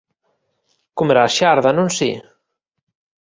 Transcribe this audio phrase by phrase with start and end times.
[0.97, 2.09] Comerás xarda, non si?